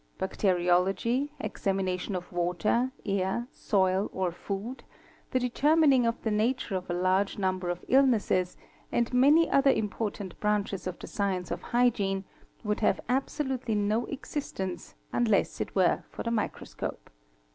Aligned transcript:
Bacteriology, 0.17 1.31
examination 1.39 2.15
of 2.15 2.31
water, 2.31 2.91
air, 3.05 3.45
soil, 3.51 4.09
or 4.11 4.31
food, 4.31 4.83
the 5.29 5.39
determining 5.39 6.07
of 6.07 6.19
the 6.23 6.31
nature 6.31 6.75
of 6.75 6.89
a 6.89 6.93
large 6.95 7.37
number 7.37 7.69
of 7.69 7.85
illnesses, 7.87 8.57
and 8.91 9.13
many 9.13 9.47
other 9.47 9.69
important 9.69 10.39
branches 10.39 10.87
of 10.87 10.97
the 10.97 11.05
science 11.05 11.51
of 11.51 11.61
hygiene, 11.61 12.23
would 12.63 12.79
have 12.79 12.99
absolutely 13.09 13.75
no 13.75 14.07
existence 14.07 14.95
unless 15.13 15.61
it 15.61 15.75
were 15.75 16.03
for 16.09 16.23
the 16.23 16.31
microscope. 16.31 17.11